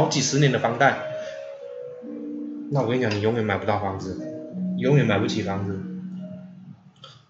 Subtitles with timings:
[0.00, 0.96] 好几十年的房贷，
[2.70, 4.18] 那我跟你讲，你永远买不到房子，
[4.78, 5.78] 永远买不起房子。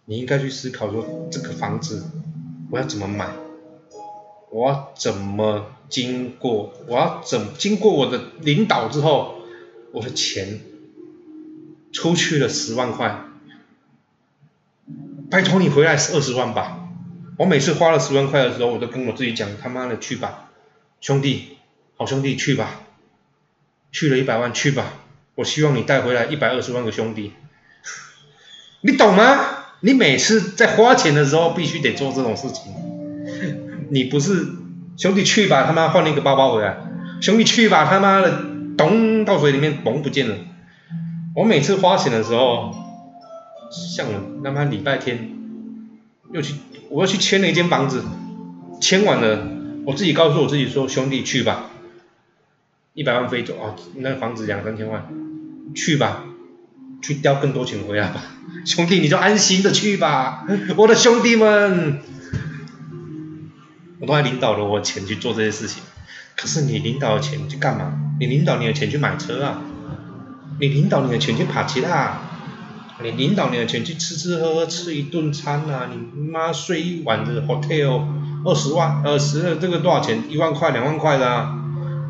[0.04, 2.04] 你应该去思考说，这个房子
[2.70, 3.26] 我要怎么买？
[4.52, 6.72] 我要怎么经过？
[6.86, 9.40] 我要怎经过我的领导之后，
[9.90, 10.60] 我的钱
[11.90, 13.24] 出去了十万块，
[15.28, 16.88] 拜托你回来是二十万吧。
[17.36, 20.50] 我每次花了十万块的时候，我都跟我自己讲，他妈的去吧，
[21.00, 21.56] 兄弟，
[22.00, 22.80] 好兄弟去吧，
[23.92, 24.94] 去了一百万去吧，
[25.34, 27.34] 我希望你带回来一百二十万个兄弟，
[28.80, 29.38] 你懂吗？
[29.80, 32.72] 你每次在花钱的时候必须得做这种事情，
[33.90, 34.48] 你不是
[34.96, 36.78] 兄弟去吧，他妈换了一个包包回来，
[37.20, 38.46] 兄弟去吧，他妈的
[38.78, 40.36] 咚到水里面嘣不见了。
[41.36, 42.74] 我每次花钱的时候，
[43.70, 44.06] 像
[44.42, 45.32] 他妈礼拜天
[46.32, 46.54] 又去，
[46.88, 48.02] 我又去签了一间房子，
[48.80, 49.46] 签完了，
[49.84, 51.66] 我自己告诉我自己说，兄弟去吧，
[53.00, 55.08] 一百万飞走啊，那房子两三千万，
[55.74, 56.24] 去吧。
[57.00, 58.22] 去调更多钱回来吧，
[58.66, 60.44] 兄弟，你就安心的去吧，
[60.76, 62.00] 我的兄弟们，
[64.00, 65.82] 我都还领导了我钱去做这些事情，
[66.36, 67.98] 可是你领导的钱去干嘛？
[68.20, 69.62] 你领导你的钱去买车啊？
[70.60, 72.18] 你领导你的钱去爬吉他？
[73.02, 75.88] 你领导你的钱去吃吃喝喝吃一顿餐啊？
[75.90, 78.02] 你妈睡一晚的 hotel
[78.44, 80.24] 二十万，二十这个多少钱？
[80.28, 81.59] 一万块两万块的？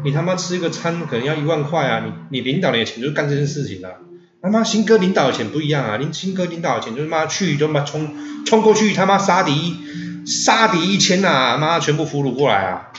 [0.04, 2.02] 你他妈吃一个餐可能要一万块啊？
[2.04, 3.96] 你你领导的钱就干这件事情的。
[4.42, 5.96] 他妈新哥领导的钱不一样啊！
[5.98, 8.08] 您新哥领导的钱就是妈去就妈冲
[8.46, 9.76] 冲过去他妈杀敌
[10.24, 11.58] 杀敌一千呐！
[11.58, 12.92] 妈全部俘虏过来啊！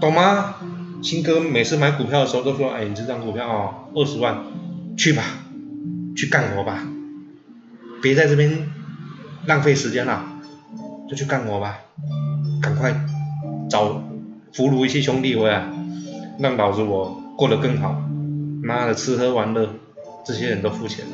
[0.00, 0.56] 懂吗？
[1.02, 4.44] 新哥每次买股票的时候都说：“哎，你这张股票哦，二十万，
[4.98, 5.22] 去吧，
[6.14, 6.86] 去干活吧，
[8.02, 8.70] 别在这边
[9.46, 10.26] 浪费时间了，
[11.08, 11.78] 就去干活吧，
[12.60, 12.94] 赶快
[13.70, 14.02] 找
[14.52, 15.68] 俘虏一些兄弟回来，
[16.38, 18.02] 让老子我过得更好。”
[18.62, 19.74] 妈的，吃喝玩乐，
[20.24, 21.12] 这些人都付钱了。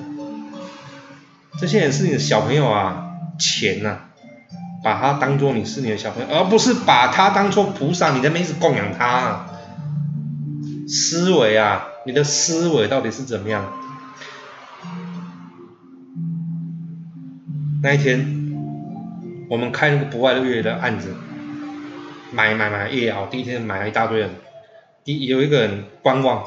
[1.61, 3.98] 这些人是你的小朋友啊，钱呐，
[4.83, 9.47] 把他当做你是你的小朋友，而不是把他当做菩萨，你在那一直供养他。
[10.89, 13.64] 思维啊，你的思维到底是怎么样？
[17.83, 18.53] 那一天，
[19.48, 21.14] 我们开那个不外月的案子，
[22.36, 24.29] 买买买也好，第一天买了一大堆人，
[25.05, 26.45] 第有一个人观望。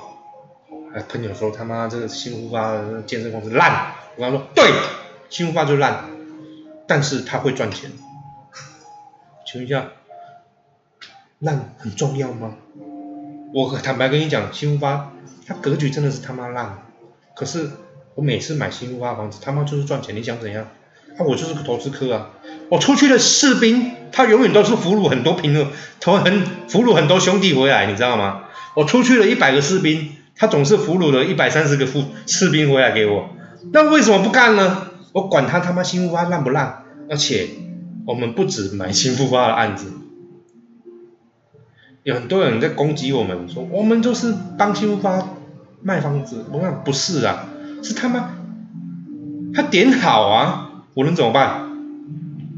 [0.94, 4.72] 哎，朋友说他妈这个新复发的健身公司烂，我跟他说对，
[5.31, 6.05] 新复发就烂，
[6.88, 7.91] 但是他会赚钱。
[9.47, 9.88] 请问一下，
[11.39, 12.53] 烂很重要吗？
[13.51, 15.11] 我坦白跟你讲，新复发
[15.47, 16.83] 它格局真的是他妈烂，
[17.35, 17.71] 可是
[18.13, 20.67] 我每次买新复发房子，他妈就是赚钱，你想怎样？
[21.17, 22.29] 啊，我就是个投资客啊，
[22.69, 25.67] 我出去的士兵，他永远都是俘虏很多兵的，
[25.99, 28.41] 投很俘虏很多兄弟回来，你知道吗？
[28.75, 30.09] 我出去了一百个士兵。
[30.41, 33.31] 他总是俘虏了一百三十个副士兵回来给我，
[33.73, 34.83] 那为什么不干呢？
[35.11, 37.49] 我管他他妈新复发烂不烂，而且
[38.05, 39.91] 我们不止买新复发的案子，
[42.03, 45.27] 有很多人在攻击我们，说我们就是帮新复发
[45.81, 47.45] 卖房子，我讲不是啊，
[47.83, 48.29] 是他妈
[49.53, 51.69] 他点好啊，我能怎么办？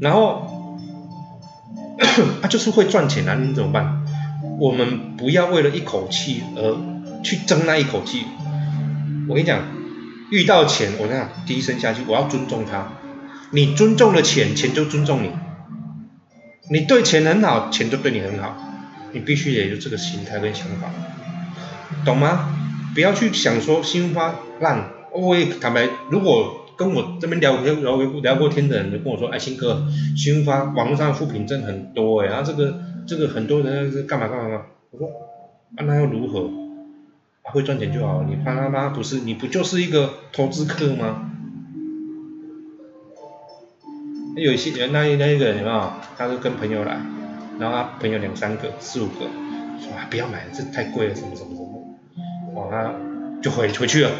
[0.00, 0.51] 然后
[2.40, 4.04] 他 就是会赚钱啊，你怎么办？
[4.58, 6.92] 我们不要为了一口气而。
[7.22, 8.24] 去争那一口气，
[9.28, 9.60] 我跟你讲，
[10.32, 12.88] 遇到钱，我讲低声下气，我要尊重他。
[13.52, 15.30] 你尊重了钱，钱就尊重你。
[16.68, 18.56] 你对钱很好，钱就对你很好。
[19.12, 20.90] 你必须得有这个心态跟想法，
[22.04, 22.56] 懂吗？
[22.92, 24.90] 不要去想说新发烂。
[25.12, 34.62] 我也坦白，如果跟我这边聊聊聊过天的人，就跟我说，哎，新哥，新发网络上的负评真很多哎，然后这个这个很多人是干嘛干嘛嘛？
[34.90, 35.08] 我说，
[35.76, 36.50] 啊那又如何？
[37.44, 39.18] 会赚钱就好，你怕他妈不是？
[39.20, 41.28] 你不就是一个投资客吗？
[44.36, 45.92] 有一些人，那那一个人有没有？
[46.16, 46.98] 他是跟朋友来，
[47.58, 49.26] 然后他朋友两三个、四五个，
[49.80, 51.98] 说啊不要买了，这太贵了，什么什么什么，
[52.54, 52.94] 哦，他
[53.42, 54.10] 就回回去了，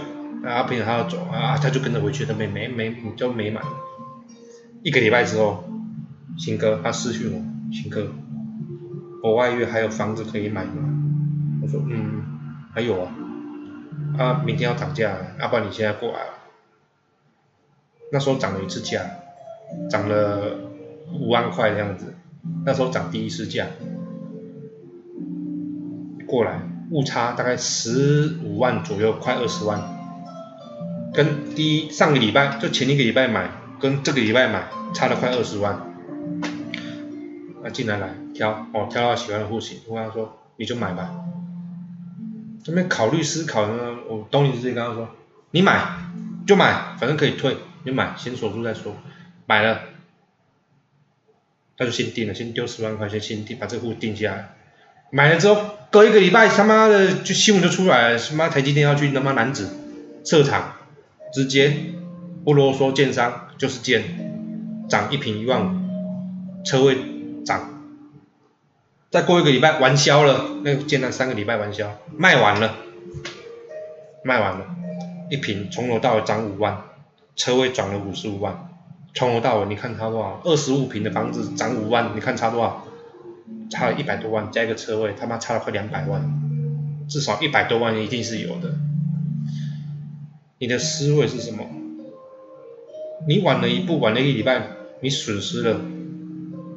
[0.44, 3.61] 啊朋友他要走啊，他就跟着回去，他没没没就没买。
[4.83, 5.65] 一个礼拜之后，
[6.37, 8.12] 新哥他私讯我，新哥，
[9.23, 10.83] 我外月还有房子可以买吗？
[11.62, 12.23] 我说嗯。
[12.75, 13.15] 还有啊，
[14.17, 16.21] 啊，明天要涨价，要不然你现在过来。
[18.11, 19.03] 那时候涨了一次价，
[19.91, 20.56] 涨了
[21.12, 22.15] 五万块的样子，
[22.65, 23.67] 那时候涨第一次价，
[26.27, 30.01] 过来误差大概十五万左右，快二十万，
[31.14, 33.50] 跟第一上个礼拜就前一个礼拜买，
[33.81, 35.88] 跟这个礼拜买差了快二十万。
[37.62, 41.14] 那进来来挑，哦，挑到喜欢的户型，我跟他说你就买吧。
[42.64, 45.09] 这边考虑思考呢，我懂你直接跟他说，
[45.50, 45.85] 你买
[46.47, 48.97] 就买，反正可以退，你买先锁住再说，
[49.47, 49.81] 买了，
[51.76, 54.55] 他就先定了，先丢十万块钱先定，把这个户定下来，
[55.11, 59.69] 买了之后隔一个礼拜他妈的就新闻就出来了，他妈台积电要去他妈男子
[60.25, 60.75] 设厂，
[61.32, 61.75] 直接
[62.44, 64.02] 不啰嗦，建商就是建，
[64.88, 66.96] 涨一平一万五，车位
[67.44, 67.69] 涨。
[69.11, 72.76] 再过一个礼拜完销了，那个建商三个礼拜完销，卖完了，
[74.25, 74.67] 卖完了，
[75.31, 76.82] 一平从头到尾涨五万，
[77.37, 78.69] 车位涨了五十五万，
[79.14, 80.40] 从头到尾你看差多少？
[80.44, 82.85] 二十五平的房子涨五万，你看差多少？
[83.70, 86.23] 差了一百多万，加一个车位，他妈差了快两百万，
[87.08, 88.75] 至少一百多万一定是有的。
[90.62, 91.64] 你的思维是什么？
[93.26, 94.62] 你晚了一步，晚了一个礼拜，
[95.00, 95.81] 你损失了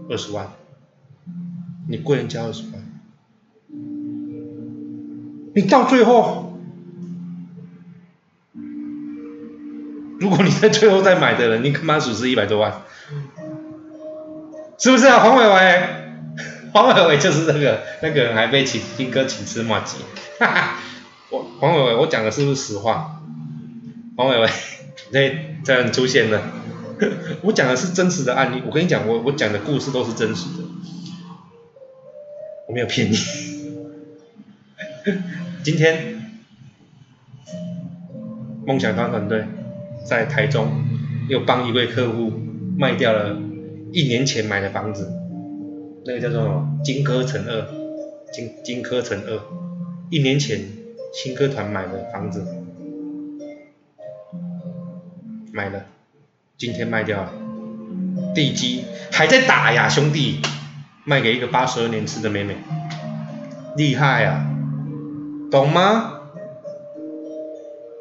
[0.09, 0.51] 二十万。
[1.87, 2.83] 你贵人家二十万，
[5.53, 6.57] 你到最后，
[10.19, 12.81] 如果你在最后再买的人，你他妈损失一百多万，
[14.79, 15.19] 是不是啊？
[15.19, 15.87] 黄伟伟，
[16.73, 19.97] 黄伟伟就是那个那个人还被请听哥请吃马吉，
[20.39, 20.79] 哈哈，
[21.29, 23.14] 我黄伟伟，我讲的是不是实话？
[24.17, 24.47] 黄伟伟，
[25.11, 26.41] 这这样出现了，
[27.43, 30.63] 我讲的是真实的案例，我跟你讲，我我讲的故事都是真实的。
[32.67, 33.15] 我没有骗你。
[35.63, 36.31] 今天
[38.65, 39.43] 梦想团团队
[40.05, 40.69] 在台中
[41.27, 42.31] 又帮一位客户
[42.77, 43.37] 卖掉了
[43.91, 45.11] 一年前买的房子，
[46.05, 47.67] 那个叫做什么金科城二，
[48.31, 49.41] 金金科城二，
[50.09, 50.61] 一年前
[51.13, 52.47] 新科团买的房子
[55.55, 55.85] 买了，
[56.57, 57.31] 今天卖掉了，
[58.35, 60.41] 地基还在打呀，兄弟。
[61.07, 62.57] 卖给一个八十二年次的妹妹，
[63.77, 64.43] 厉害啊，
[65.51, 66.13] 懂吗？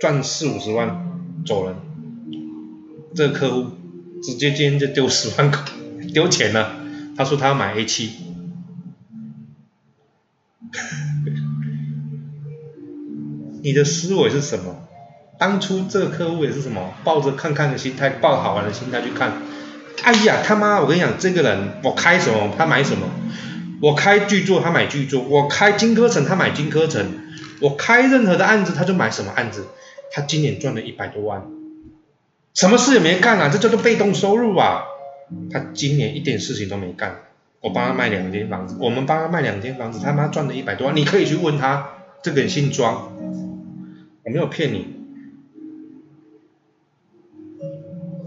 [0.01, 1.77] 赚四五十万走人，
[3.15, 3.73] 这个客户
[4.23, 5.61] 直接今天就丢十万块，
[6.15, 6.77] 丢钱了。
[7.15, 8.11] 他说他要买 A 七，
[13.63, 14.84] 你的思维是什么？
[15.45, 16.95] 当初这个客户也是什么？
[17.05, 19.31] 抱着看看的心态，抱好玩的心态去看。
[20.03, 20.81] 哎呀，他妈！
[20.81, 23.09] 我跟你讲，这个人我开什么，他买什么；
[23.83, 27.05] 我开巨作，他买巨作；我开金科城，他买金科城；
[27.61, 29.67] 我开任何的案子，他就买什么案子。
[30.11, 31.43] 他今年赚了一百多万，
[32.55, 34.85] 什么事也没干啊，这叫做被动收入啊。
[35.51, 37.17] 他今年一点事情都没干，
[37.61, 40.97] 我帮他卖两间房子，我们帮他卖两间房子，他妈赚了一百多万。
[40.97, 41.91] 你可以去问他，
[42.23, 43.13] 这个人姓庄，
[44.25, 45.04] 我没有骗你，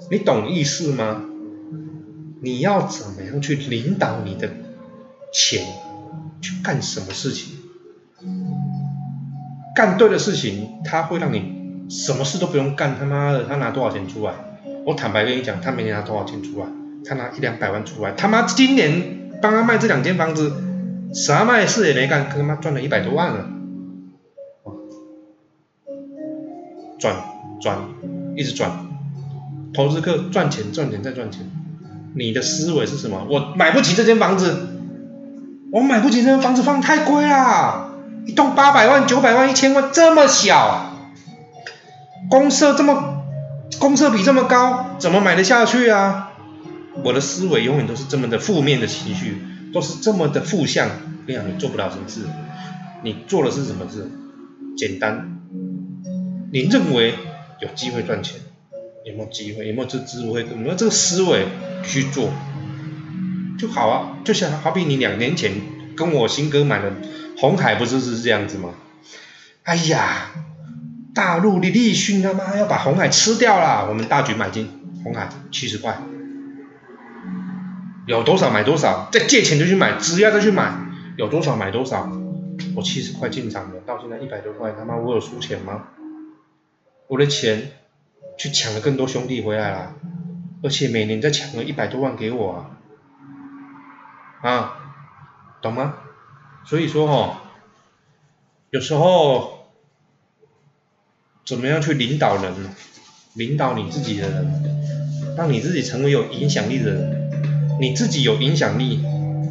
[0.10, 1.24] 你懂意思吗？
[2.42, 4.50] 你要怎么样去领导你的
[5.34, 5.66] 钱
[6.40, 7.58] 去干什么事情？
[9.76, 12.96] 干对的事情，他会让你什么事都不用干。
[12.98, 14.34] 他妈的，他拿多少钱出来？
[14.86, 16.68] 我坦白跟你讲，他每年拿多少钱出来？
[17.06, 18.14] 他拿一两百万出来。
[18.14, 20.54] 他妈今年帮他卖这两间房子，
[21.14, 23.50] 啥卖事也没干，他妈赚了一百多万了。
[27.00, 27.16] 赚
[27.62, 27.78] 赚，
[28.36, 28.87] 一直赚，
[29.78, 31.48] 投资客赚钱赚钱再赚钱。
[32.16, 33.28] 你的思维是什么？
[33.30, 34.70] 我买不起这间房子，
[35.72, 37.92] 我买不起这间房子，房太贵啦，
[38.26, 40.94] 一栋八百万、九百万、一千万，这么小，
[42.28, 43.22] 公设这么，
[43.78, 46.32] 公设比这么高，怎么买得下去啊？
[47.04, 49.38] 我的思维永远都是这么的负面的情绪，
[49.72, 50.90] 都是这么的负向。
[51.28, 52.22] 跟你讲，你做不了什么事，
[53.04, 54.10] 你做的是什么事？
[54.76, 55.38] 简单，
[56.52, 57.14] 你认为
[57.60, 58.42] 有机会赚钱。
[59.08, 59.68] 有没有机会？
[59.68, 60.42] 有没有这智慧？
[60.42, 61.46] 有没有这个思维
[61.84, 62.30] 去做
[63.58, 64.18] 就好啊？
[64.26, 65.54] 就像好比你两年前
[65.96, 66.92] 跟我新哥买的
[67.38, 68.74] 红海，不就是这样子吗？
[69.64, 70.32] 哎呀，
[71.16, 74.70] 大陆的立讯他妈要把红海吃掉了，我们大举买进
[75.04, 75.98] 红海七十块，
[78.06, 80.74] 有多少买多少，再借钱就去买，只要再去买，
[81.18, 82.12] 有多少买多少。
[82.76, 85.88] 我七十块进场的，到现在一百多块，他妈我有输钱吗？
[87.08, 87.72] 我的钱。
[88.38, 89.96] 去抢了更多兄弟回来了，
[90.64, 92.70] 而且每年再抢了一百多万给我
[94.44, 94.74] 啊，啊，
[95.62, 95.96] 懂吗？
[96.66, 97.42] 所以说哈，
[98.70, 99.72] 有时候
[101.46, 102.54] 怎么样去领导人，
[103.34, 109.02] 领导你自己的人，让你自己成为有影响力的人，你自己有影响力，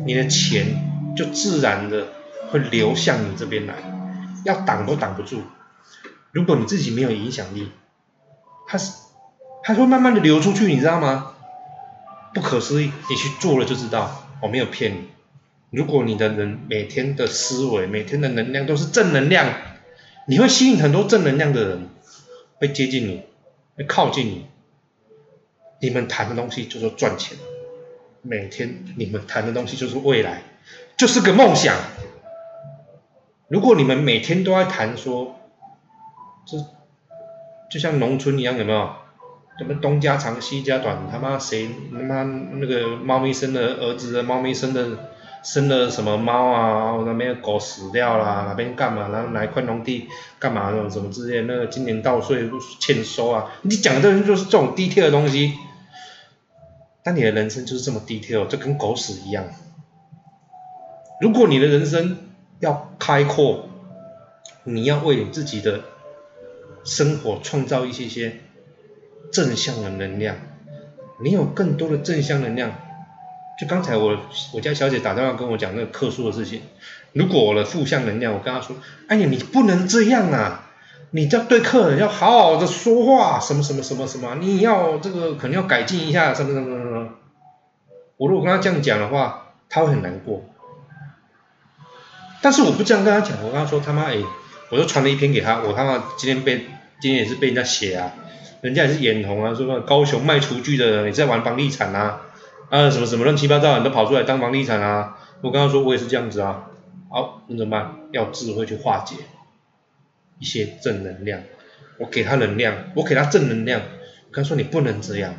[0.07, 2.07] 你的钱就自然的
[2.51, 3.75] 会流向你这边来，
[4.45, 5.43] 要挡都挡不住。
[6.33, 7.73] 如果你自己没有影响力，
[8.67, 8.93] 它是，
[9.63, 11.35] 它会慢慢的流出去，你知道吗？
[12.35, 15.09] 不可思议，你去做了就知道，我没有骗你。
[15.71, 19.49] 如果你的人每天的思维、每天的能量都是正能量，
[20.27, 21.89] 你会吸引很多正能量的人，
[22.59, 23.23] 会接近你，
[23.77, 24.47] 会靠近你。
[25.81, 27.37] 你们谈的东西就是赚钱，
[28.23, 30.43] 每天你们谈的东西就是未来，
[30.97, 31.77] 就是个梦想。
[33.49, 35.37] 如果你们每天都在谈说，
[36.47, 36.57] 这
[37.71, 38.91] 就像农村一样，有没有？
[39.59, 44.87] 什么东家长西家短，他妈谁他妈那个猫咪生的儿子，猫咪生的
[45.43, 47.03] 生的什么猫啊？
[47.07, 49.09] 那边狗死掉了，哪边干嘛？
[49.09, 50.09] 然后哪一块农地
[50.39, 50.71] 干嘛？
[50.71, 53.51] 那种什么之类，那个今年稻穗欠收啊？
[53.63, 55.55] 你讲的就是这种低 l 的东西。
[57.03, 59.47] 但你的人生就是这么低 l 就跟狗屎一样。
[61.19, 62.19] 如果你的人生
[62.59, 63.71] 要开阔，
[64.65, 65.81] 你要为你自己的
[66.87, 68.41] 生活创造一些些。
[69.33, 70.37] 正向的能量，
[71.21, 72.71] 你有更多的正向能量。
[73.59, 74.17] 就刚才我
[74.55, 76.63] 我家小姐打电话跟我讲那个客诉的事情，
[77.13, 78.77] 如果我的负向能量，我跟她说，
[79.09, 80.71] 哎呀，你不能这样啊，
[81.11, 87.09] 你要对客人要好好的说话，什么什么什么什么，你要这个可能要改进一下，什么什么什么。
[88.17, 90.45] 我如果跟她这样讲的话，她会很难过。
[92.41, 94.19] 但是我不这样跟她讲，我跟她说他妈哎，
[94.71, 96.67] 我就传了一篇给她，我他妈今天被
[97.01, 98.15] 今天也是被人家写啊。
[98.63, 102.23] 人家也是眼红啊，说高雄卖厨具的人也在玩房地产啊，
[102.71, 105.19] 啊什么什么乱七八糟你都跑出来当房地产啊。
[105.43, 106.71] 我刚刚说我也是这样子啊，
[107.11, 107.95] 好，那怎么办？
[108.13, 109.17] 要智慧去化解
[110.39, 111.43] 一些正能量。
[111.99, 113.83] 我给他能量，我给他正能量。
[114.33, 115.35] 他说你不能这样，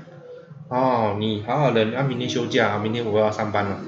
[0.70, 3.80] 哦，你好好的，啊明天休假，明天我要上班了，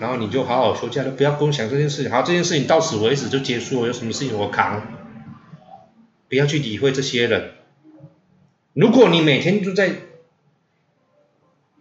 [0.00, 2.10] 然后你就好好休假，就不要跟我想这件事情。
[2.10, 4.82] 好，这件事情到此为止就结束了，有什么事情我扛，
[6.28, 7.52] 不要去理会这些人。
[8.74, 9.92] 如果你每天都在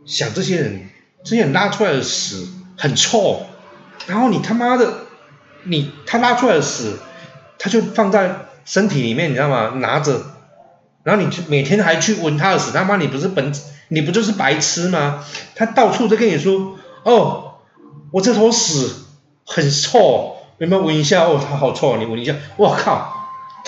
[0.05, 0.89] 想这些人，
[1.23, 3.45] 这些人拉出来的屎很臭，
[4.07, 5.01] 然后你他妈的，
[5.63, 6.97] 你他拉出来的屎，
[7.59, 9.73] 他就放在身体里面，你知道吗？
[9.75, 10.21] 拿着，
[11.03, 13.53] 然后你去每天还去闻他的屎，他妈你不是本
[13.89, 15.25] 你不就是白痴吗？
[15.55, 17.55] 他到处都跟你说，哦，
[18.11, 18.89] 我这坨屎
[19.45, 21.25] 很臭，有没有闻一下？
[21.25, 23.16] 哦，他好臭，你闻一下，我靠，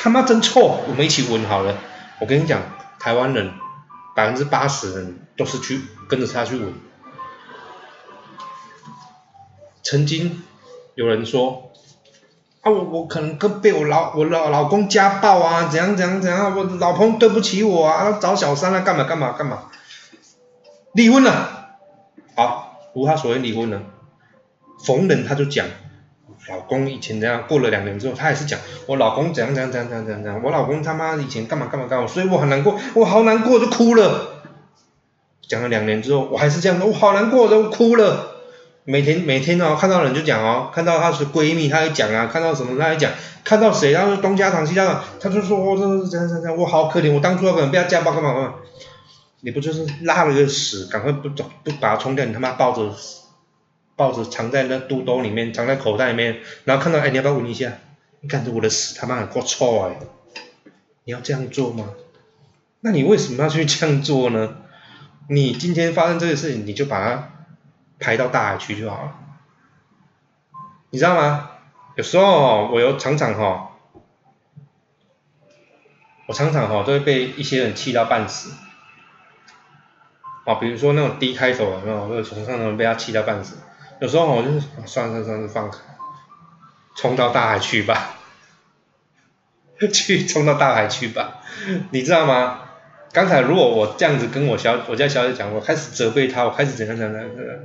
[0.01, 1.75] 他妈真臭，我们一起闻好了，
[2.21, 2.61] 我跟你讲。
[2.97, 3.53] 台湾人
[4.15, 6.73] 百分之八十人都是去跟着他去闻。
[9.83, 10.41] 曾经
[10.95, 11.71] 有人说
[12.61, 19.69] 啊，我我可能跟被我老我老老公家暴啊，怎样怎样怎样，我老婆对不起我啊，找小三啊，干嘛干嘛干嘛，
[20.93, 21.77] 离婚了，
[22.35, 23.81] 好，如他所愿离婚了，
[24.85, 25.65] 逢人他就讲。
[26.49, 34.43] 老公以前这样，过了两年之后，他还是讲我老公怎样怎样怎样怎样怎样，我老公他妈以前干嘛干嘛干嘛，所以我很难过，我好难过，就哭了。
[35.47, 38.35] 讲了两年之后，我还是这样，我好难过，都哭了。
[38.85, 43.11] 每天每天哦，看到人就讲哦，看到她是闺蜜，她会讲啊，看到什么她会讲，
[43.43, 48.53] 看到谁，然后东家长西家长，他就说我这这这样这样，我好可怜，我当初可能被他家暴干嘛干嘛，
[49.41, 52.91] 你不就是拉了个屎，赶快不走不把它冲掉，你他妈抱着。
[53.99, 57.73] 报纸藏在那肚兜里面，藏在口袋里面，然后看到，哎，你要不要闻一下？
[58.21, 59.97] 你看着我的屎，他妈够臭哎！
[61.03, 61.89] 你要这样做吗？
[62.79, 64.55] 那你为什么要去这样做呢？
[65.27, 67.31] 你今天发生这个事情，你就把它
[67.99, 69.15] 排到大海去就好了。
[70.91, 71.49] 你知道吗？
[71.97, 73.71] 有时候我有常常哈，
[76.25, 78.53] 我常常哈都会被一些人气到半死。
[80.45, 83.57] 啊，比如说那种低开头的，那种，我常常被他气到半死。
[83.99, 85.79] 有时候我就是算了算了放开，
[86.95, 88.17] 冲到大海去吧，
[89.93, 91.41] 去冲到大海去吧，
[91.91, 92.61] 你知道吗？
[93.11, 97.55] 刚才如果我这样子跟我小我家小姐讲，我开始责备她，我开始怎样怎样怎样，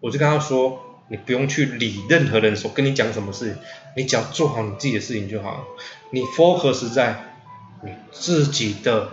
[0.00, 3.56] 我就跟她说，你不用去理任何人所跟你讲什么事，
[3.96, 5.64] 你只要做好你自己的事情就好。
[6.10, 7.32] 你 focus 在
[7.82, 9.08] 你自己的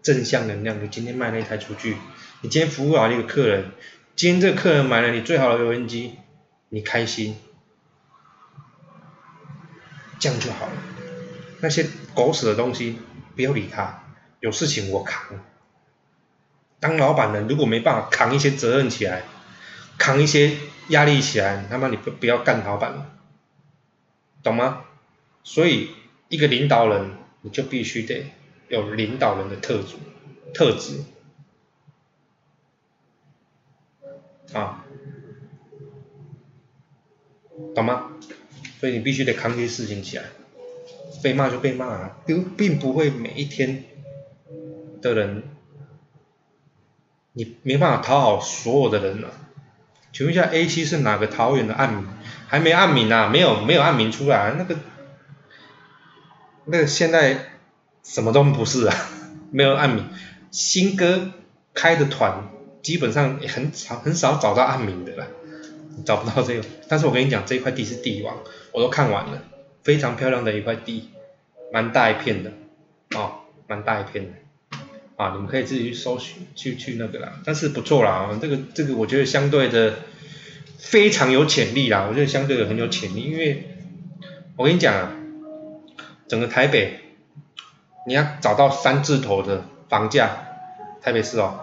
[0.00, 0.82] 正向能量。
[0.82, 1.96] 你今天卖那台厨具，
[2.42, 3.72] 你今天服务好一个客人。
[4.16, 6.14] 今天这个客人买了你最好的油烟机，
[6.68, 7.36] 你开心，
[10.20, 10.72] 这样就好了。
[11.60, 12.98] 那些狗屎的东西
[13.34, 14.04] 不要理他，
[14.38, 15.40] 有事情我扛。
[16.78, 19.24] 当老板的如果没办法扛一些责任起来，
[19.98, 20.52] 扛一些
[20.88, 23.10] 压力起来，他妈你不不要干老板了，
[24.44, 24.84] 懂吗？
[25.42, 25.90] 所以
[26.28, 28.30] 一个领导人你就必须得
[28.68, 29.96] 有领导人的特质
[30.54, 31.02] 特质。
[34.54, 34.84] 啊，
[37.74, 38.12] 懂吗？
[38.80, 40.24] 所以你必须得扛这些事情起来，
[41.22, 43.84] 被骂就被骂啊，并并不会每一天
[45.02, 45.42] 的人，
[47.32, 49.30] 你没办法讨好所有的人了。
[50.12, 52.06] 请问一下，A 七是哪个桃园的案名？
[52.46, 53.28] 还没案名啊？
[53.28, 54.76] 没有没有案名出来，那个
[56.66, 57.38] 那个现在
[58.04, 58.94] 什么都不是啊，
[59.50, 60.04] 没有暗名，
[60.52, 61.32] 新歌
[61.72, 62.44] 开的团
[62.84, 65.26] 基本上也很少很少找到暗名的了，
[66.06, 66.62] 找不到这个。
[66.88, 68.36] 但是我跟你讲，这一块地是帝王，
[68.70, 69.42] 我都看完了，
[69.82, 71.08] 非常漂亮的一块地，
[71.72, 72.52] 蛮大一片的，
[73.16, 74.32] 哦，蛮大一片的。
[75.16, 79.94] 啊，你们可以自己去搜寻，去去那个啦，但是不错啦，这个这个我觉得相对的
[80.76, 83.76] 非常有潜力啦，我觉得相对的很有潜力，因为
[84.56, 85.16] 我跟你讲啊，
[86.28, 87.00] 整个台北
[88.06, 90.30] 你要找到三字头的房价，
[91.00, 91.60] 台北市哦，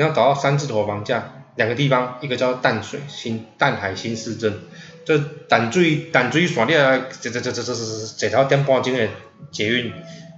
[0.00, 4.60] 你要找到三字头房价，两个地方，一个叫淡水新淡海新市镇，
[5.04, 9.08] 这淡水淡水线了，这这这这这这这条点半钟的
[9.50, 9.92] 捷运。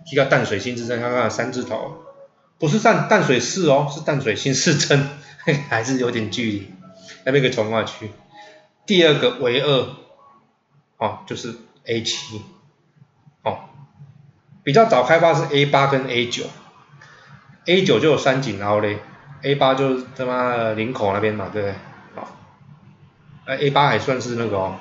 [0.04, 2.02] 去到淡水新市镇看看三字头，
[2.59, 5.09] 不是淡淡水市哦，是淡水新市镇，
[5.71, 6.73] 还是有点距离。
[7.23, 8.11] 那边个从化区，
[8.85, 9.90] 第二个为二，
[10.97, 11.54] 哦，就是
[11.85, 12.42] A 七，
[13.45, 13.61] 哦，
[14.64, 16.47] 比较早开发是 A 八跟 A 九
[17.66, 18.99] ，A 九就有三井奥嘞。
[19.43, 21.75] ，A 八就是他妈林口那边嘛，对不对？
[22.15, 22.29] 好，
[23.47, 24.77] 哎，A 八还算是那个哦，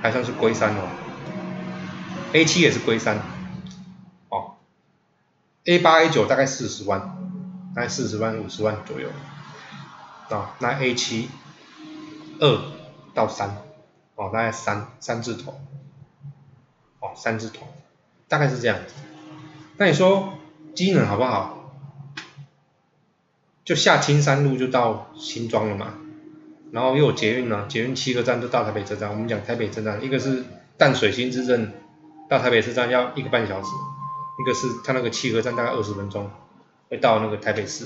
[0.00, 0.88] 还算是龟山哦
[2.32, 3.18] ，A 七也是龟山。
[5.66, 7.00] A 八 A 九大概四十万，
[7.76, 9.10] 大概四十万五十万左右，
[10.30, 11.28] 啊，那 A 七
[12.40, 12.62] 二
[13.12, 13.58] 到三，
[14.16, 15.60] 哦，大概三三字头，
[17.00, 17.66] 哦，三字头，
[18.26, 18.94] 大概是这样子。
[19.76, 20.32] 那你说
[20.74, 21.59] 机能好不好？
[23.64, 25.94] 就下青山路就到新庄了嘛，
[26.72, 29.10] 然后又有捷运呢，捷运七个站就到台北车站。
[29.10, 30.44] 我们讲台北车站，一个是
[30.76, 31.72] 淡水新之镇
[32.28, 33.68] 到台北车站要一个半小时。
[34.38, 36.30] 一个是它那个七合站大概二十分钟
[36.88, 37.84] 会到那个台北市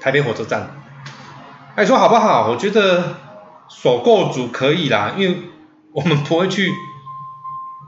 [0.00, 0.70] 台北火车站，
[1.76, 2.50] 哎说好不好？
[2.50, 3.14] 我觉得
[3.68, 5.36] 首购组可以啦，因为
[5.92, 6.72] 我们不会去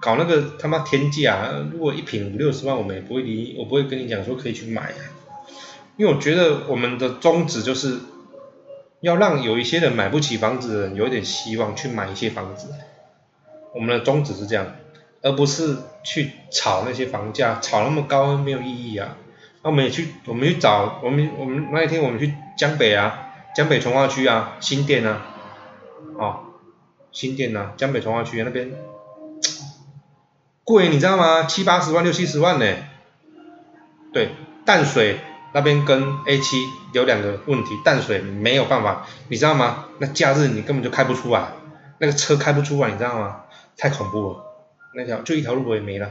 [0.01, 4.93] 搞那个他妈天价，如果一瓶五六十万，我们也不会理，我不会跟你讲说可以去买，
[6.03, 8.01] 因为我觉得我们的宗旨就是
[9.03, 12.75] 要让有一些人买不起房子的人有一点希望去买一些房子，
[13.73, 14.67] 我们的宗旨是这样。
[15.23, 19.17] 而不是去炒那些房价，炒那么高没有意义啊。
[19.63, 25.23] 那我们也去，我们去找，我们我们那一天我们去江北啊，江北从化区啊，新店啊，
[26.19, 26.41] 哦，
[27.13, 28.73] 新店啊，江北从化区那边
[30.65, 31.45] 贵，你知道吗？
[31.45, 32.67] 七八十万，六七十万呢。
[34.13, 34.31] 对，
[34.65, 35.21] 淡水
[35.53, 39.87] 那边跟 A 七有两个问题，淡水没有办法，你知道吗？
[39.99, 41.49] 那假日你根本就开不出来，
[41.99, 43.43] 那个车开不出来，你知道吗？
[43.77, 44.45] 太恐怖了。
[44.95, 46.11] 那条就一条路也没了，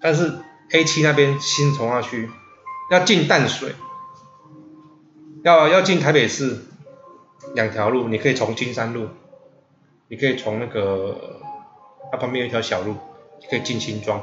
[0.00, 0.32] 但是
[0.72, 2.30] A 七那边新从化区
[2.90, 3.74] 要进淡水，
[5.42, 6.58] 要要进台北市，
[7.54, 9.08] 两条路，你可以从金山路，
[10.06, 11.40] 你可以从那个
[12.12, 12.96] 它旁边有一条小路，
[13.50, 14.22] 可以进新庄，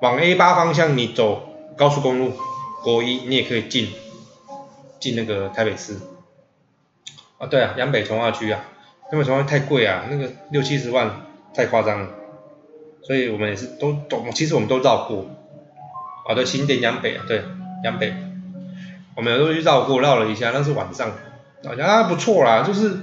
[0.00, 2.32] 往 A 八方向你走高速公路
[2.82, 3.88] 国一，你也可以进
[4.98, 5.96] 进那个台北市。
[7.38, 8.60] 啊对啊，阳北从化区啊，
[9.10, 11.10] 阳北从化太贵啊，那个六七十万
[11.54, 12.08] 太夸张了。
[13.02, 15.24] 所以我们也是都都，其实我们都绕过，
[16.28, 17.42] 啊对，新店阳北啊，对，
[17.82, 18.14] 阳北，
[19.16, 21.10] 我们都去绕过，绕了一下，那是晚上，
[21.64, 22.98] 啊不错啦，就是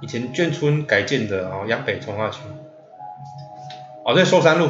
[0.00, 2.38] 以前眷村改建的哦，阳北从化区，
[4.04, 4.66] 哦对，寿山路，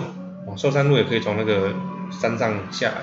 [0.46, 1.74] 哦寿山路也可以从那个
[2.10, 2.96] 山上下来，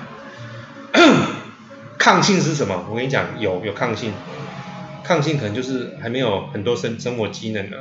[2.04, 2.84] 抗性是什么？
[2.90, 4.12] 我跟你讲，有有抗性，
[5.02, 7.78] 抗性可能就是还没有很多生生活机能呢，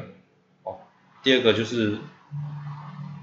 [0.63, 0.77] 哦，
[1.21, 1.97] 第二个就是。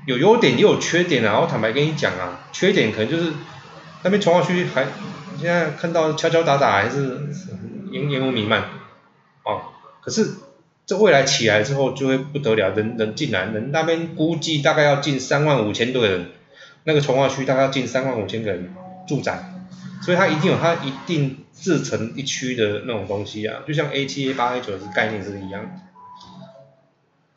[0.06, 3.32] 有优点也有缺点啊，我坦白跟你讲啊，缺点可能就是
[4.02, 4.86] 那边从化区还
[5.38, 7.28] 现在看到敲敲打打还是
[7.92, 8.62] 烟烟雾弥漫，
[9.44, 9.62] 哦，
[10.02, 10.34] 可是
[10.86, 16.30] 这未来起来之后就会不得了，人人进来，人那边估计大概要进三万五千多人，
[16.84, 18.74] 那个从化区大概要进三万五千个人
[19.06, 19.49] 住宅，
[20.00, 25.78] 所以它一定有它一定自成一区的那种东西啊，就像 A 七 A 八 A 九是概念是一样，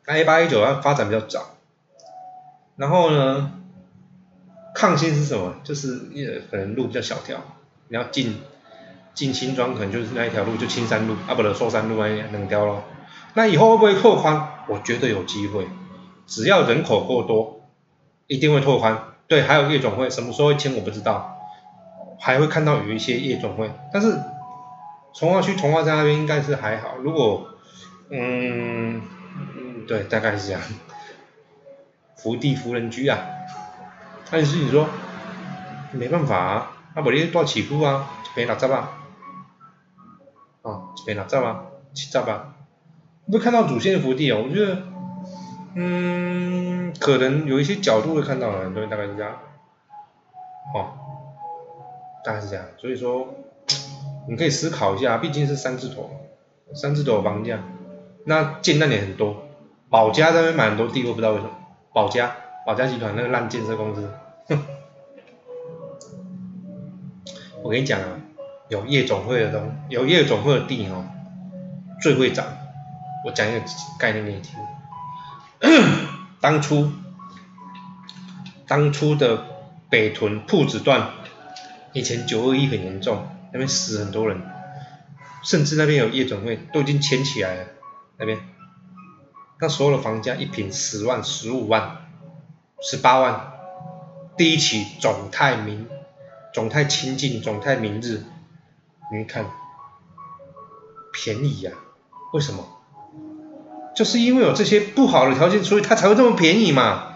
[0.06, 1.50] 那 A 八 A 九它发展比较早。
[2.76, 3.52] 然后呢，
[4.74, 5.56] 抗性是什么？
[5.62, 7.40] 就是可能路比较小条，
[7.88, 8.36] 你要进
[9.14, 12.82] 进新庄可能就是那一条路，就青山路啊，不能寿山路那两条咯。
[13.34, 14.64] 那以后会不会拓宽？
[14.68, 15.68] 我觉得有机会，
[16.26, 17.60] 只要人口够多，
[18.26, 19.14] 一定会拓宽。
[19.28, 21.33] 对，还有夜总会，什么时候会签我不知道，
[22.18, 23.70] 还会看到有一些夜总会。
[23.92, 24.18] 但是
[25.12, 27.48] 从化区从化站那边应该是还好，如果
[28.10, 29.02] 嗯
[29.56, 30.60] 嗯对，大概是这样。
[32.16, 33.18] 福地福人居啊，
[34.30, 34.88] 但是你说
[35.92, 38.90] 没办法啊，啊不你多起步啊，一平六十啊，
[40.62, 42.54] 哦一平六十啊，七十啊，
[43.30, 44.82] 会看到主线福地哦，我觉得
[45.74, 49.32] 嗯，可能有一些角度会看到的，对，大概是这样。
[50.74, 50.92] 哦，
[52.24, 53.34] 大概是这样，所以说
[54.28, 56.10] 你可以思考一下，毕竟是三字头，
[56.74, 57.58] 三字头房价，
[58.24, 59.44] 那建那里很多，
[59.90, 61.50] 保家那边买很多地，我不知道为什么，
[61.92, 62.34] 保家，
[62.66, 64.10] 保家集团那个烂建设公司，
[64.48, 64.58] 哼，
[67.62, 68.20] 我跟你讲啊，
[68.68, 71.04] 有夜总会的东，有夜总会的地哦，
[72.00, 72.46] 最会涨，
[73.26, 73.60] 我讲一个
[73.98, 74.58] 概念给你听。
[76.40, 76.90] 当初，
[78.66, 79.44] 当初的
[79.88, 81.08] 北屯铺子段，
[81.94, 84.42] 以前九二一很严重，那边死很多人，
[85.42, 87.66] 甚至那边有夜总会都已经签起来了，
[88.18, 88.40] 那边，
[89.60, 92.08] 那所有的房价一平十万、十五万、
[92.82, 93.52] 十八万，
[94.36, 95.88] 第一期总泰明、
[96.52, 98.24] 总泰清净、总泰明日，
[99.12, 99.46] 你看，
[101.12, 101.70] 便宜呀，
[102.32, 102.66] 为什么？
[103.94, 107.13] 就是因为有这些不好的条件，所以它才会这么便宜嘛。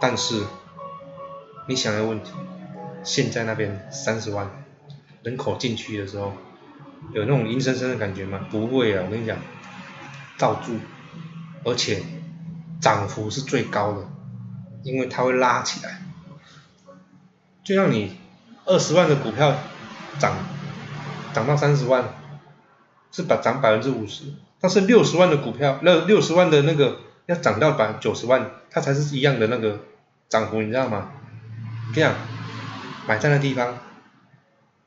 [0.00, 0.42] 但是，
[1.66, 2.32] 你想个问题，
[3.02, 4.64] 现在那边三十万
[5.22, 6.32] 人口进去的时候，
[7.12, 8.46] 有那种阴森森的感觉吗？
[8.50, 9.36] 不会啊，我跟你讲，
[10.36, 10.78] 照住，
[11.64, 12.02] 而且
[12.80, 14.08] 涨幅是最高的，
[14.82, 16.02] 因为它会拉起来，
[17.64, 18.16] 就像你
[18.64, 19.54] 二十万的股票
[20.18, 20.34] 涨。
[21.34, 22.04] 涨到三十万，
[23.12, 24.24] 是百涨百分之五十，
[24.60, 29.80] 但是六十万的股票，那六十万的那个要涨到百九十万，它才是一样的那个
[30.28, 31.12] 涨幅，你知道吗？
[31.94, 32.14] 这样
[33.06, 33.78] 买在那地方，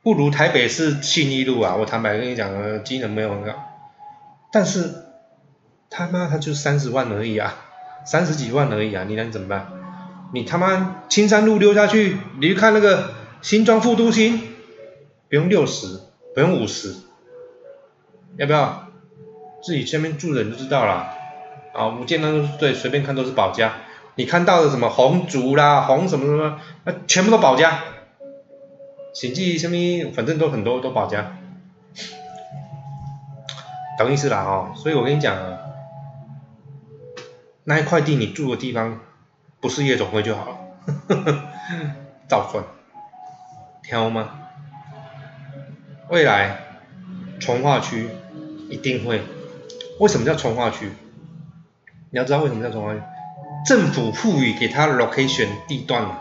[0.02, 1.76] 不如台北市信义路啊！
[1.76, 3.54] 我坦白跟你讲啊，机能没有很好，
[4.52, 4.92] 但是
[5.88, 7.54] 他妈他就三十万而已啊，
[8.04, 9.72] 三十几万而已啊，你能怎么办？
[10.34, 14.54] 你他妈青山路溜下去，你去看那个新庄副都心，
[15.28, 16.00] 不用六十。
[16.34, 16.96] 不用五十，
[18.38, 18.88] 要不要？
[19.62, 21.12] 自己下面住的人就知道了。
[21.74, 23.72] 啊，五件都是对，随便看都是保家。
[24.14, 27.80] 你看到的什么红竹啦、红什么什么，那全部都保家。
[29.14, 31.38] 显记什么，反正都很多都保家。
[33.98, 35.58] 懂意思啦哦，所以我跟你讲啊，
[37.64, 39.00] 那一块地你住的地方
[39.60, 40.56] 不是夜总会就好了，
[42.28, 42.64] 照算，
[43.82, 44.40] 挑吗？
[46.08, 46.58] 未来，
[47.40, 48.08] 从化区
[48.68, 49.22] 一定会。
[49.98, 50.90] 为什么叫从化区？
[52.12, 53.00] 你要知道为什么叫从化区？
[53.66, 56.20] 政府赋予给它 location 地段嘛。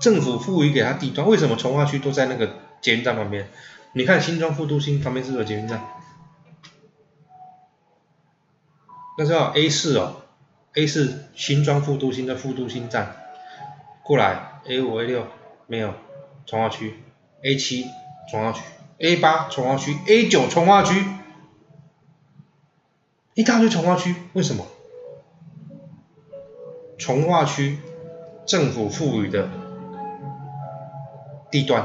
[0.00, 3.48] 政府赋予给它地段，为什么从化区都在那个捷运站旁边？
[3.92, 5.80] 你看新庄副都心旁边是不是有捷运站？
[9.16, 10.22] 那叫 A 四哦
[10.74, 13.14] ，A 四新庄副都心的副都心站，
[14.02, 15.28] 过来 A 五 A 六
[15.68, 15.94] 没有，
[16.46, 17.00] 从化区
[17.42, 17.86] A 七。
[18.30, 18.62] 从化区
[18.98, 21.04] A 八从化区 A 九从化区，
[23.34, 24.66] 一大堆从化区，为什么？
[26.98, 27.78] 从化区
[28.44, 29.48] 政府赋予的
[31.50, 31.84] 地段，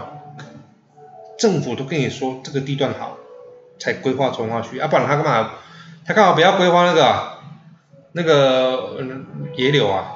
[1.37, 3.17] 政府都跟你说这个地段好，
[3.79, 5.51] 才规划从化区，啊，不然他干嘛？
[6.05, 7.37] 他干嘛不要规划那个
[8.11, 8.95] 那个
[9.55, 10.11] 野柳啊？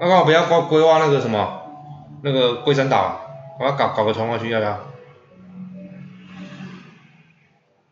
[0.00, 1.62] 他干嘛不要规规划那个什么
[2.22, 2.98] 那个龟山岛？
[2.98, 3.20] 啊？
[3.58, 4.78] 我要搞搞个从化区要不要？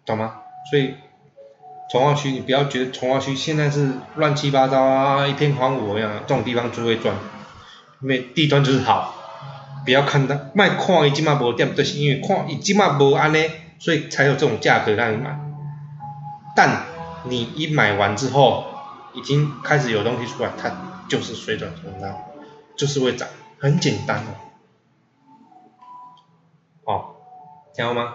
[0.05, 0.41] 懂吗？
[0.71, 0.95] 所以
[1.91, 7.15] 从化区你不要觉得从化区现在是乱七八糟啊，一片荒芜一样，这种地方就会赚，
[8.01, 9.15] 因为地段就是好。
[9.85, 15.39] 不要看它卖矿已经嘛无点，就是因为矿已经嘛无安尼，所以才有这种价格让你买。
[16.57, 16.87] 但
[17.23, 18.65] 你一买完之后，
[19.15, 20.73] 已经开始有东西出来，它
[21.09, 22.33] 就是水涨船高，
[22.77, 23.29] 就是会涨，
[23.61, 24.31] 很简单哦。
[26.85, 27.15] 哦，
[27.73, 28.15] 听到吗？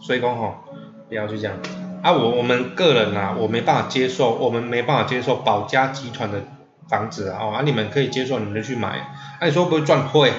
[0.00, 0.54] 所以讲吼，
[1.12, 1.54] 不要去这样。
[2.02, 6.42] 啊，我我们个人啊，我没办法接受，我们没办法接受保家集团的
[6.88, 7.38] 房子啊。
[7.56, 8.88] 啊，你们可以接受，你们就去买。
[9.38, 10.32] 啊，你说不会赚会，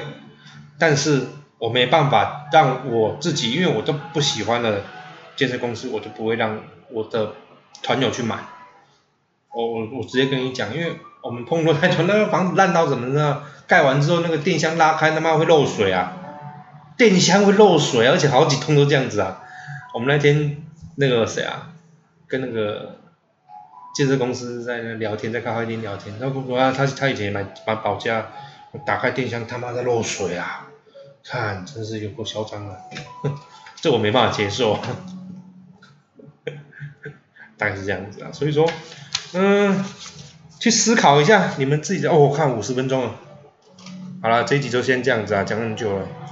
[0.79, 1.27] 但是
[1.59, 4.81] 我没办法让我自己，因为我都不喜欢的
[5.36, 6.57] 建设公司，我就不会让
[6.89, 7.33] 我的
[7.83, 8.38] 团友去买。
[9.53, 13.43] 我我我直接跟你讲，因为我们碰过太多 那个房子烂到怎么呢？
[13.67, 16.13] 盖完之后那个电箱拉开，他妈会漏水啊！
[16.97, 19.39] 电箱会漏水，而且好几通都这样子啊！
[19.93, 20.58] 我们那天
[20.95, 21.71] 那个谁啊，
[22.27, 22.97] 跟那个
[23.95, 28.27] 建设公司在那聊天，在咖啡厅聊天，他说啊，他他以前买买保价，
[28.86, 30.67] 打开电箱他妈在漏水啊！
[31.23, 32.82] 看，真是有够嚣张的，
[33.79, 34.79] 这我没办法接受，
[37.58, 38.32] 大概是这样子啊。
[38.32, 38.69] 所以说，
[39.34, 39.86] 嗯，
[40.60, 42.17] 去思考一下你们自己的哦。
[42.17, 43.15] 我看五十分钟了，
[44.21, 46.08] 好了，这一集就先这样子啊，讲很久了。